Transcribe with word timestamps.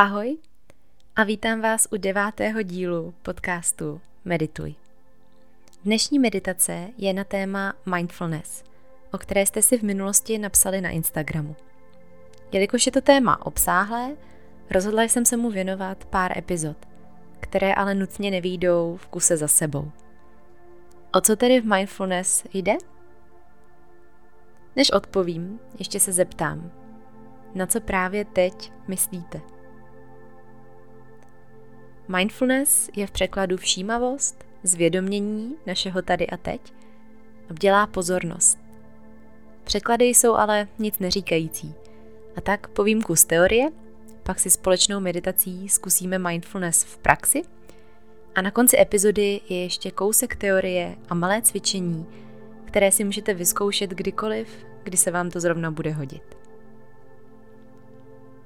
Ahoj 0.00 0.36
a 1.16 1.24
vítám 1.24 1.60
vás 1.60 1.88
u 1.90 1.96
devátého 1.96 2.62
dílu 2.62 3.14
podcastu 3.22 4.00
Medituj. 4.24 4.74
Dnešní 5.84 6.18
meditace 6.18 6.88
je 6.98 7.12
na 7.12 7.24
téma 7.24 7.74
mindfulness, 7.94 8.64
o 9.12 9.18
které 9.18 9.46
jste 9.46 9.62
si 9.62 9.78
v 9.78 9.82
minulosti 9.82 10.38
napsali 10.38 10.80
na 10.80 10.90
Instagramu. 10.90 11.56
Jelikož 12.52 12.86
je 12.86 12.92
to 12.92 13.00
téma 13.00 13.46
obsáhlé, 13.46 14.16
rozhodla 14.70 15.02
jsem 15.02 15.24
se 15.24 15.36
mu 15.36 15.50
věnovat 15.50 16.04
pár 16.04 16.38
epizod, 16.38 16.76
které 17.40 17.74
ale 17.74 17.94
nutně 17.94 18.30
nevídou 18.30 18.96
v 18.96 19.06
kuse 19.06 19.36
za 19.36 19.48
sebou. 19.48 19.90
O 21.12 21.20
co 21.20 21.36
tedy 21.36 21.60
v 21.60 21.66
mindfulness 21.66 22.44
jde? 22.54 22.76
Než 24.76 24.90
odpovím, 24.90 25.60
ještě 25.78 26.00
se 26.00 26.12
zeptám, 26.12 26.70
na 27.54 27.66
co 27.66 27.80
právě 27.80 28.24
teď 28.24 28.72
myslíte? 28.88 29.59
Mindfulness 32.16 32.90
je 32.96 33.06
v 33.06 33.10
překladu 33.10 33.56
všímavost, 33.56 34.44
zvědomění 34.62 35.56
našeho 35.66 36.02
tady 36.02 36.26
a 36.26 36.36
teď 36.36 36.60
a 37.50 37.54
dělá 37.60 37.86
pozornost. 37.86 38.58
Překlady 39.64 40.04
jsou 40.04 40.34
ale 40.34 40.68
nic 40.78 40.98
neříkající. 40.98 41.74
A 42.36 42.40
tak 42.40 42.68
po 42.68 42.84
výjimku 42.84 43.16
z 43.16 43.24
teorie, 43.24 43.68
pak 44.22 44.40
si 44.40 44.50
společnou 44.50 45.00
meditací 45.00 45.68
zkusíme 45.68 46.18
mindfulness 46.18 46.84
v 46.84 46.98
praxi 46.98 47.42
a 48.34 48.42
na 48.42 48.50
konci 48.50 48.80
epizody 48.80 49.40
je 49.48 49.62
ještě 49.62 49.90
kousek 49.90 50.36
teorie 50.36 50.96
a 51.08 51.14
malé 51.14 51.42
cvičení, 51.42 52.06
které 52.64 52.92
si 52.92 53.04
můžete 53.04 53.34
vyzkoušet 53.34 53.90
kdykoliv, 53.90 54.66
kdy 54.82 54.96
se 54.96 55.10
vám 55.10 55.30
to 55.30 55.40
zrovna 55.40 55.70
bude 55.70 55.90
hodit. 55.90 56.39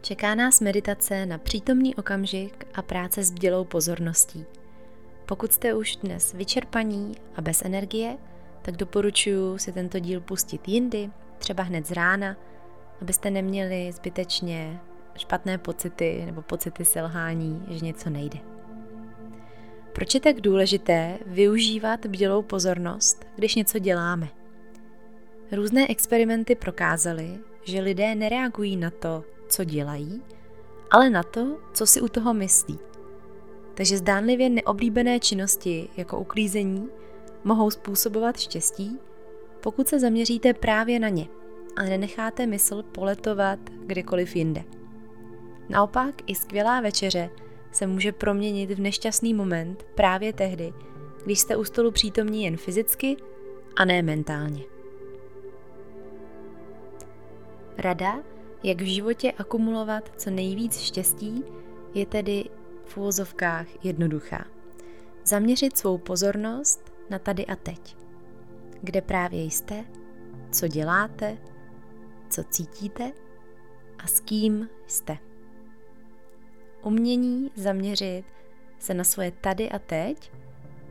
Čeká 0.04 0.34
nás 0.34 0.60
meditace 0.60 1.26
na 1.26 1.38
přítomný 1.38 1.94
okamžik 1.94 2.66
a 2.74 2.82
práce 2.82 3.22
s 3.22 3.30
bdělou 3.30 3.64
pozorností. 3.64 4.44
Pokud 5.26 5.52
jste 5.52 5.74
už 5.74 5.96
dnes 5.96 6.32
vyčerpaní 6.32 7.12
a 7.36 7.40
bez 7.40 7.62
energie, 7.62 8.16
tak 8.62 8.76
doporučuji 8.76 9.58
si 9.58 9.72
tento 9.72 9.98
díl 9.98 10.20
pustit 10.20 10.68
jindy, 10.68 11.10
třeba 11.38 11.62
hned 11.62 11.86
z 11.86 11.90
rána, 11.90 12.36
abyste 13.00 13.30
neměli 13.30 13.92
zbytečně 13.92 14.80
špatné 15.16 15.58
pocity 15.58 16.22
nebo 16.26 16.42
pocity 16.42 16.84
selhání, 16.84 17.66
že 17.70 17.84
něco 17.84 18.10
nejde. 18.10 18.38
Proč 19.92 20.14
je 20.14 20.20
tak 20.20 20.40
důležité 20.40 21.18
využívat 21.26 22.06
bdělou 22.06 22.42
pozornost, 22.42 23.24
když 23.36 23.54
něco 23.54 23.78
děláme? 23.78 24.28
Různé 25.52 25.86
experimenty 25.88 26.54
prokázaly, 26.54 27.38
že 27.62 27.80
lidé 27.80 28.14
nereagují 28.14 28.76
na 28.76 28.90
to, 28.90 29.24
co 29.54 29.64
dělají, 29.64 30.22
ale 30.90 31.10
na 31.10 31.22
to, 31.22 31.56
co 31.72 31.86
si 31.86 32.00
u 32.00 32.08
toho 32.08 32.34
myslí. 32.34 32.78
Takže 33.74 33.98
zdánlivě 33.98 34.50
neoblíbené 34.50 35.20
činnosti 35.20 35.88
jako 35.96 36.18
uklízení 36.18 36.88
mohou 37.44 37.70
způsobovat 37.70 38.40
štěstí, 38.40 38.98
pokud 39.60 39.88
se 39.88 40.00
zaměříte 40.00 40.54
právě 40.54 41.00
na 41.00 41.08
ně 41.08 41.26
a 41.76 41.82
nenecháte 41.82 42.46
mysl 42.46 42.82
poletovat 42.82 43.58
kdekoliv 43.86 44.36
jinde. 44.36 44.64
Naopak 45.68 46.14
i 46.26 46.34
skvělá 46.34 46.80
večeře 46.80 47.30
se 47.72 47.86
může 47.86 48.12
proměnit 48.12 48.70
v 48.70 48.80
nešťastný 48.80 49.34
moment 49.34 49.86
právě 49.94 50.32
tehdy, 50.32 50.72
když 51.24 51.40
jste 51.40 51.56
u 51.56 51.64
stolu 51.64 51.90
přítomní 51.90 52.44
jen 52.44 52.56
fyzicky 52.56 53.16
a 53.76 53.84
ne 53.84 54.02
mentálně. 54.02 54.62
Rada, 57.78 58.33
jak 58.64 58.80
v 58.80 58.86
životě 58.86 59.32
akumulovat 59.32 60.12
co 60.16 60.30
nejvíc 60.30 60.78
štěstí, 60.80 61.44
je 61.94 62.06
tedy 62.06 62.44
v 62.84 62.96
úvozovkách 62.96 63.84
jednoduchá. 63.84 64.44
Zaměřit 65.24 65.78
svou 65.78 65.98
pozornost 65.98 66.92
na 67.10 67.18
tady 67.18 67.46
a 67.46 67.56
teď. 67.56 67.96
Kde 68.82 69.00
právě 69.00 69.44
jste, 69.44 69.84
co 70.50 70.68
děláte, 70.68 71.38
co 72.30 72.44
cítíte 72.44 73.12
a 73.98 74.06
s 74.06 74.20
kým 74.20 74.68
jste. 74.86 75.18
Umění 76.82 77.50
zaměřit 77.56 78.24
se 78.78 78.94
na 78.94 79.04
svoje 79.04 79.30
tady 79.30 79.70
a 79.70 79.78
teď 79.78 80.32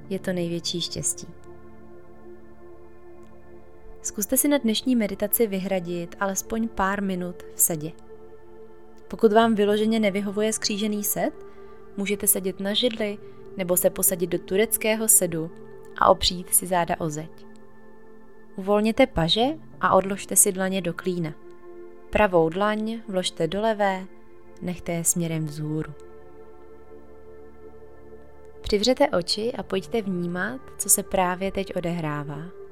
je 0.10 0.20
to 0.20 0.34
největší 0.34 0.82
štěstí. 0.82 1.43
Zkuste 4.04 4.38
si 4.38 4.48
na 4.48 4.58
dnešní 4.58 4.96
meditaci 4.96 5.48
vyhradit 5.48 6.16
alespoň 6.20 6.68
pár 6.68 7.04
minut 7.04 7.44
v 7.56 7.62
sedě. 7.62 7.92
Pokud 9.08 9.34
vám 9.34 9.56
vyloženě 9.56 10.00
nevyhovuje 10.00 10.54
skřížený 10.54 11.04
set, 11.04 11.32
můžete 11.98 12.28
sedět 12.28 12.60
na 12.60 12.74
židli 12.74 13.18
nebo 13.58 13.78
se 13.78 13.90
posadit 13.90 14.28
do 14.28 14.40
tureckého 14.40 15.08
sedu 15.08 15.52
a 15.98 16.10
opřít 16.10 16.54
si 16.56 16.68
záda 16.68 16.96
o 17.00 17.10
zeď. 17.10 17.46
Uvolněte 18.56 19.08
paže 19.08 19.46
a 19.82 19.96
odložte 19.96 20.36
si 20.36 20.52
dlaně 20.52 20.82
do 20.82 20.94
klína. 20.94 21.34
Pravou 22.10 22.50
dlaň 22.50 23.02
vložte 23.08 23.48
do 23.48 23.62
levé, 23.62 24.06
nechte 24.62 24.92
je 24.92 25.04
směrem 25.04 25.46
vzhůru. 25.46 25.94
Přivřete 28.62 29.10
oči 29.10 29.54
a 29.54 29.64
pojďte 29.64 30.02
vnímat, 30.02 30.62
co 30.78 30.90
se 30.90 31.04
právě 31.04 31.52
teď 31.52 31.76
odehrává. 31.76 32.63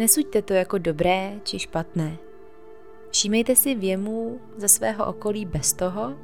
Nesuďte 0.00 0.42
to 0.42 0.52
jako 0.52 0.78
dobré 0.78 1.40
či 1.44 1.58
špatné. 1.58 2.16
Všímejte 3.10 3.56
si 3.56 3.74
věmů 3.74 4.40
ze 4.56 4.68
svého 4.68 5.06
okolí 5.06 5.44
bez 5.44 5.72
toho, 5.72 6.16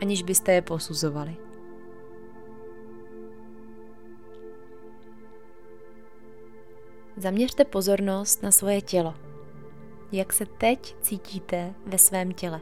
aniž 0.00 0.22
byste 0.22 0.52
je 0.52 0.62
posuzovali. 0.62 1.36
Zaměřte 7.16 7.64
pozornost 7.64 8.42
na 8.42 8.50
svoje 8.50 8.80
tělo. 8.80 9.14
Jak 10.12 10.32
se 10.32 10.46
teď 10.46 10.96
cítíte 11.00 11.74
ve 11.86 11.98
svém 11.98 12.32
těle? 12.32 12.60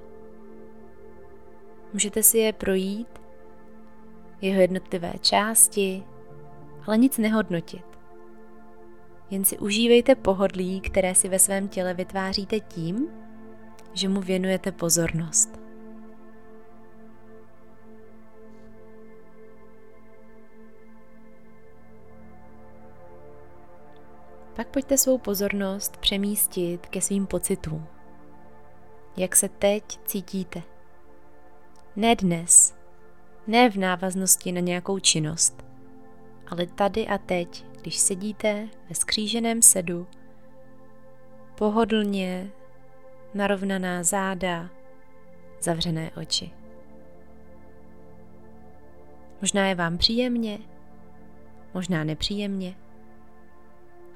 Můžete 1.93 2.23
si 2.23 2.39
je 2.39 2.53
projít, 2.53 3.21
jeho 4.41 4.61
jednotlivé 4.61 5.13
části, 5.21 6.05
ale 6.87 6.99
nic 6.99 7.19
nehodnotit. 7.19 7.90
Jen 9.31 9.45
si 9.45 9.59
užívejte 9.59 10.15
pohodlí, 10.15 10.81
které 10.81 11.15
si 11.15 11.29
ve 11.29 11.39
svém 11.39 11.69
těle 11.69 11.95
vytváříte 11.95 12.61
tím, 12.61 13.09
že 13.93 14.09
mu 14.09 14.21
věnujete 14.21 14.73
pozornost. 14.73 15.61
Pak 24.57 24.69
pojďte 24.69 24.99
svou 24.99 25.19
pozornost 25.19 25.97
přemístit 25.97 26.87
ke 26.87 27.01
svým 27.01 27.27
pocitům. 27.27 27.87
Jak 29.17 29.37
se 29.37 29.49
teď 29.49 29.99
cítíte? 30.05 30.63
Ne 31.97 32.17
dnes, 32.17 32.75
ne 33.47 33.71
v 33.71 33.77
návaznosti 33.77 34.53
na 34.53 34.61
nějakou 34.61 34.99
činnost, 34.99 35.60
ale 36.51 36.67
tady 36.67 37.07
a 37.07 37.19
teď, 37.19 37.65
když 37.81 37.99
sedíte 37.99 38.69
ve 38.89 38.95
skříženém 38.95 39.63
sedu, 39.63 40.07
pohodlně, 41.55 42.51
narovnaná 43.35 44.03
záda, 44.03 44.71
zavřené 45.61 46.11
oči. 46.17 46.51
Možná 49.41 49.67
je 49.67 49.75
vám 49.75 49.99
příjemně, 49.99 50.59
možná 51.75 52.05
nepříjemně 52.05 52.75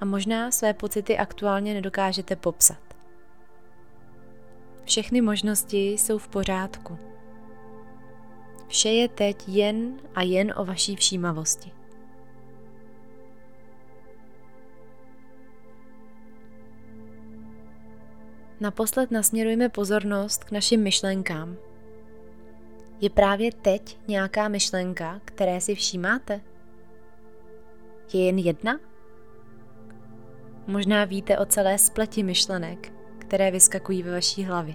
a 0.01 0.05
možná 0.05 0.51
své 0.51 0.75
pocity 0.75 1.19
aktuálně 1.19 1.75
nedokážete 1.75 2.37
popsat. 2.37 2.79
Všechny 4.85 5.21
možnosti 5.21 5.93
jsou 5.93 6.19
v 6.19 6.29
pořádku. 6.29 6.99
Vše 8.69 8.89
je 8.89 9.09
teď 9.09 9.49
jen 9.49 10.01
a 10.15 10.23
jen 10.23 10.55
o 10.57 10.65
vaší 10.65 10.97
všímavosti. 10.97 11.84
Naposled 18.65 19.11
nasměrujeme 19.11 19.69
pozornost 19.69 20.45
k 20.45 20.51
našim 20.51 20.83
myšlenkám. 20.83 21.57
Je 23.01 23.11
právě 23.11 23.53
teď 23.53 23.99
nějaká 24.09 24.49
myšlenka, 24.49 25.21
které 25.25 25.61
si 25.61 25.75
všímáte? 25.75 26.41
Je 28.13 28.27
jen 28.27 28.39
jedna? 28.39 28.81
Možná 30.67 31.05
víte 31.05 31.39
o 31.39 31.47
celé 31.47 31.79
spleti 31.79 32.23
myšlenek, 32.23 32.93
které 33.19 33.51
vyskakují 33.51 34.03
ve 34.03 34.11
vaší 34.11 34.45
hlavě. 34.45 34.75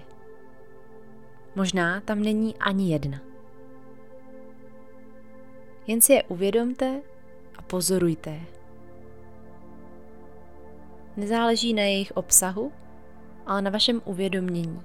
Možná 1.54 2.00
tam 2.00 2.22
není 2.22 2.56
ani 2.56 2.92
jedna. 2.92 3.20
Jen 5.86 6.00
si 6.00 6.12
je 6.12 6.22
uvědomte 6.22 7.02
a 7.56 7.62
pozorujte 7.62 8.30
je. 8.30 8.46
Nezáleží 11.16 11.74
na 11.74 11.82
jejich 11.82 12.12
obsahu, 12.12 12.72
ale 13.50 13.62
na 13.62 13.70
vašem 13.70 14.02
uvědomění, 14.04 14.82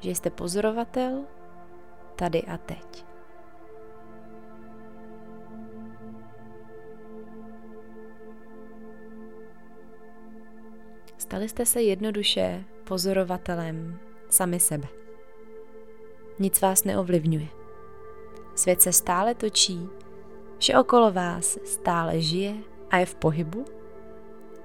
že 0.00 0.10
jste 0.10 0.30
pozorovatel 0.30 1.24
tady 2.16 2.42
a 2.42 2.56
teď. 2.56 3.04
Stali 11.18 11.48
jste 11.48 11.66
se 11.66 11.82
jednoduše 11.82 12.64
pozorovatelem 12.84 13.98
sami 14.28 14.60
sebe. 14.60 14.88
Nic 16.38 16.60
vás 16.60 16.84
neovlivňuje. 16.84 17.48
Svět 18.54 18.82
se 18.82 18.92
stále 18.92 19.34
točí, 19.34 19.88
vše 20.58 20.78
okolo 20.78 21.12
vás 21.12 21.58
stále 21.64 22.20
žije 22.20 22.54
a 22.90 22.96
je 22.96 23.06
v 23.06 23.14
pohybu, 23.14 23.64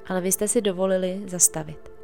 ale 0.08 0.22
vy 0.22 0.32
jste 0.32 0.48
si 0.48 0.62
dovolili 0.62 1.24
zastavit. 1.26 1.99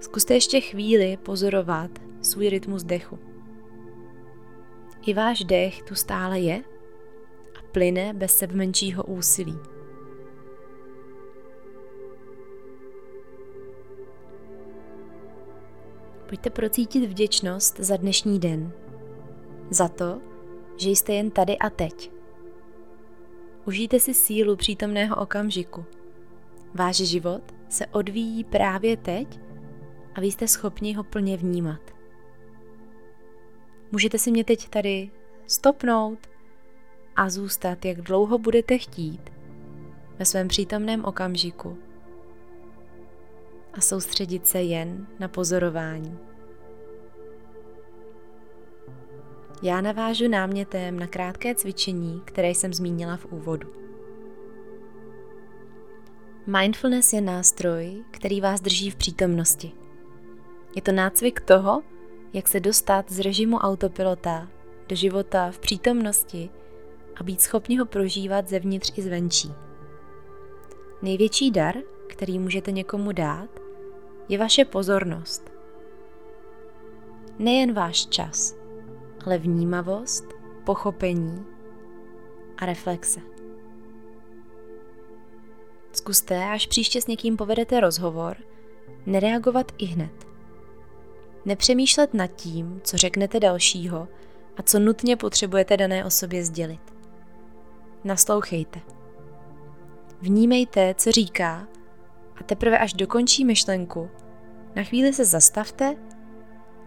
Zkuste 0.00 0.34
ještě 0.34 0.60
chvíli 0.60 1.16
pozorovat 1.16 1.90
svůj 2.22 2.48
rytmus 2.48 2.82
dechu. 2.82 3.18
I 5.06 5.14
váš 5.14 5.44
dech 5.44 5.82
tu 5.82 5.94
stále 5.94 6.40
je 6.40 6.64
a 7.58 7.62
plyne 7.72 8.12
bez 8.14 8.36
sebe 8.36 8.54
menšího 8.54 9.04
úsilí. 9.04 9.58
Pojďte 16.28 16.50
procítit 16.50 17.06
vděčnost 17.08 17.80
za 17.80 17.96
dnešní 17.96 18.40
den. 18.40 18.72
Za 19.70 19.88
to, 19.88 20.20
že 20.76 20.90
jste 20.90 21.14
jen 21.14 21.30
tady 21.30 21.58
a 21.58 21.70
teď. 21.70 22.10
Užijte 23.64 24.00
si 24.00 24.14
sílu 24.14 24.56
přítomného 24.56 25.16
okamžiku. 25.16 25.84
Váš 26.74 26.96
život 26.96 27.42
se 27.68 27.86
odvíjí 27.86 28.44
právě 28.44 28.96
teď 28.96 29.45
a 30.16 30.20
vy 30.20 30.26
jste 30.26 30.48
schopni 30.48 30.94
ho 30.94 31.04
plně 31.04 31.36
vnímat. 31.36 31.80
Můžete 33.92 34.18
si 34.18 34.30
mě 34.30 34.44
teď 34.44 34.68
tady 34.68 35.10
stopnout 35.46 36.18
a 37.16 37.30
zůstat, 37.30 37.84
jak 37.84 38.00
dlouho 38.00 38.38
budete 38.38 38.78
chtít, 38.78 39.32
ve 40.18 40.24
svém 40.24 40.48
přítomném 40.48 41.04
okamžiku 41.04 41.78
a 43.74 43.80
soustředit 43.80 44.46
se 44.46 44.62
jen 44.62 45.06
na 45.18 45.28
pozorování. 45.28 46.18
Já 49.62 49.80
navážu 49.80 50.28
námětem 50.28 50.98
na 50.98 51.06
krátké 51.06 51.54
cvičení, 51.54 52.22
které 52.24 52.48
jsem 52.48 52.74
zmínila 52.74 53.16
v 53.16 53.24
úvodu. 53.24 53.68
Mindfulness 56.46 57.12
je 57.12 57.20
nástroj, 57.20 58.04
který 58.10 58.40
vás 58.40 58.60
drží 58.60 58.90
v 58.90 58.96
přítomnosti. 58.96 59.85
Je 60.76 60.82
to 60.82 60.92
nácvik 60.92 61.40
toho, 61.40 61.82
jak 62.32 62.48
se 62.48 62.60
dostat 62.60 63.12
z 63.12 63.20
režimu 63.20 63.56
autopilota 63.56 64.48
do 64.88 64.96
života 64.96 65.50
v 65.50 65.58
přítomnosti 65.58 66.50
a 67.16 67.24
být 67.24 67.40
schopni 67.40 67.76
ho 67.76 67.86
prožívat 67.86 68.48
zevnitř 68.48 68.92
i 68.98 69.02
zvenčí. 69.02 69.52
Největší 71.02 71.50
dar, 71.50 71.74
který 72.08 72.38
můžete 72.38 72.72
někomu 72.72 73.12
dát, 73.12 73.48
je 74.28 74.38
vaše 74.38 74.64
pozornost. 74.64 75.50
Nejen 77.38 77.72
váš 77.72 78.06
čas, 78.06 78.56
ale 79.26 79.38
vnímavost, 79.38 80.24
pochopení 80.64 81.46
a 82.56 82.66
reflexe. 82.66 83.20
Zkuste, 85.92 86.44
až 86.44 86.66
příště 86.66 87.02
s 87.02 87.06
někým 87.06 87.36
povedete 87.36 87.80
rozhovor, 87.80 88.36
nereagovat 89.06 89.72
i 89.78 89.84
hned. 89.84 90.25
Nepřemýšlet 91.46 92.14
nad 92.14 92.26
tím, 92.26 92.80
co 92.84 92.96
řeknete 92.96 93.40
dalšího 93.40 94.08
a 94.56 94.62
co 94.62 94.78
nutně 94.78 95.16
potřebujete 95.16 95.76
dané 95.76 96.04
osobě 96.04 96.44
sdělit. 96.44 96.94
Naslouchejte. 98.04 98.80
Vnímejte, 100.20 100.94
co 100.94 101.12
říká 101.12 101.68
a 102.40 102.44
teprve 102.44 102.78
až 102.78 102.92
dokončí 102.92 103.44
myšlenku, 103.44 104.10
na 104.74 104.82
chvíli 104.82 105.12
se 105.12 105.24
zastavte 105.24 105.96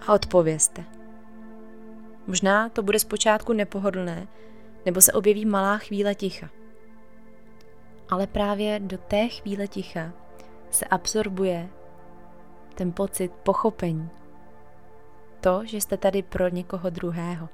a 0.07 0.13
odpovězte. 0.13 0.83
Možná 2.27 2.69
to 2.69 2.83
bude 2.83 2.99
zpočátku 2.99 3.53
nepohodlné, 3.53 4.27
nebo 4.85 5.01
se 5.01 5.13
objeví 5.13 5.45
malá 5.45 5.77
chvíle 5.77 6.15
ticha. 6.15 6.49
Ale 8.09 8.27
právě 8.27 8.79
do 8.79 8.97
té 8.97 9.27
chvíle 9.27 9.67
ticha 9.67 10.13
se 10.71 10.85
absorbuje 10.85 11.69
ten 12.75 12.91
pocit 12.91 13.31
pochopení. 13.31 14.09
To, 15.41 15.61
že 15.65 15.81
jste 15.81 15.97
tady 15.97 16.23
pro 16.23 16.49
někoho 16.49 16.89
druhého. 16.89 17.49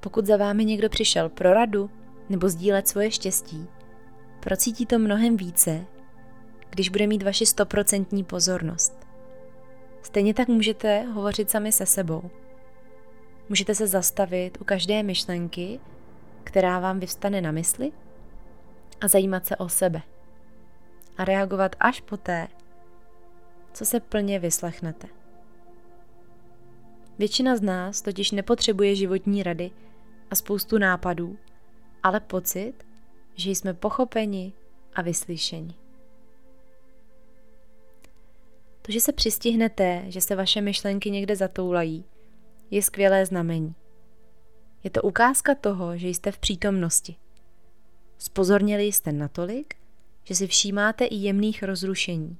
Pokud 0.00 0.26
za 0.26 0.36
vámi 0.36 0.64
někdo 0.64 0.88
přišel 0.88 1.28
pro 1.28 1.54
radu 1.54 1.90
nebo 2.28 2.48
sdílet 2.48 2.88
svoje 2.88 3.10
štěstí, 3.10 3.68
procítí 4.40 4.86
to 4.86 4.98
mnohem 4.98 5.36
více, 5.36 5.84
když 6.70 6.88
bude 6.88 7.06
mít 7.06 7.22
vaši 7.22 7.46
stoprocentní 7.46 8.24
pozornost. 8.24 9.06
Stejně 10.02 10.34
tak 10.34 10.48
můžete 10.48 11.00
hovořit 11.02 11.50
sami 11.50 11.72
se 11.72 11.86
sebou. 11.86 12.30
Můžete 13.48 13.74
se 13.74 13.86
zastavit 13.86 14.58
u 14.60 14.64
každé 14.64 15.02
myšlenky, 15.02 15.80
která 16.44 16.78
vám 16.78 17.00
vyvstane 17.00 17.40
na 17.40 17.52
mysli 17.52 17.92
a 19.00 19.08
zajímat 19.08 19.46
se 19.46 19.56
o 19.56 19.68
sebe. 19.68 20.02
A 21.16 21.24
reagovat 21.24 21.76
až 21.80 22.00
poté, 22.00 22.48
co 23.74 23.84
se 23.84 24.00
plně 24.00 24.38
vyslechnete. 24.38 25.08
Většina 27.18 27.56
z 27.56 27.60
nás 27.60 28.02
totiž 28.02 28.30
nepotřebuje 28.30 28.96
životní 28.96 29.42
rady 29.42 29.70
a 30.30 30.34
spoustu 30.34 30.78
nápadů, 30.78 31.38
ale 32.02 32.20
pocit, 32.20 32.74
že 33.34 33.50
jsme 33.50 33.74
pochopeni 33.74 34.52
a 34.94 35.02
vyslyšeni. 35.02 35.74
To, 38.82 38.92
že 38.92 39.00
se 39.00 39.12
přistihnete, 39.12 40.04
že 40.08 40.20
se 40.20 40.36
vaše 40.36 40.60
myšlenky 40.60 41.10
někde 41.10 41.36
zatoulají, 41.36 42.04
je 42.70 42.82
skvělé 42.82 43.26
znamení. 43.26 43.74
Je 44.84 44.90
to 44.90 45.02
ukázka 45.02 45.54
toho, 45.54 45.96
že 45.96 46.08
jste 46.08 46.32
v 46.32 46.38
přítomnosti. 46.38 47.16
Spozornili 48.18 48.84
jste 48.84 49.12
natolik, 49.12 49.74
že 50.24 50.34
si 50.34 50.46
všímáte 50.46 51.04
i 51.04 51.14
jemných 51.14 51.62
rozrušení. 51.62 52.36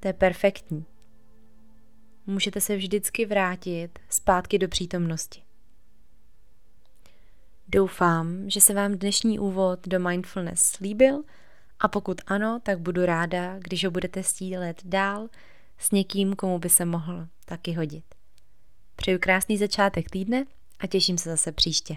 To 0.00 0.08
je 0.08 0.12
perfektní. 0.12 0.84
Můžete 2.26 2.60
se 2.60 2.76
vždycky 2.76 3.26
vrátit 3.26 3.98
zpátky 4.08 4.58
do 4.58 4.68
přítomnosti. 4.68 5.42
Doufám, 7.68 8.50
že 8.50 8.60
se 8.60 8.74
vám 8.74 8.92
dnešní 8.92 9.38
úvod 9.38 9.88
do 9.88 10.00
mindfulness 10.00 10.78
líbil 10.78 11.22
a 11.80 11.88
pokud 11.88 12.20
ano, 12.26 12.60
tak 12.62 12.78
budu 12.78 13.06
ráda, 13.06 13.58
když 13.58 13.84
ho 13.84 13.90
budete 13.90 14.22
stílet 14.22 14.82
dál 14.84 15.28
s 15.78 15.90
někým, 15.90 16.36
komu 16.36 16.58
by 16.58 16.68
se 16.68 16.84
mohl 16.84 17.26
taky 17.44 17.72
hodit. 17.72 18.04
Přeju 18.96 19.18
krásný 19.18 19.58
začátek 19.58 20.10
týdne 20.10 20.44
a 20.78 20.86
těším 20.86 21.18
se 21.18 21.30
zase 21.30 21.52
příště. 21.52 21.96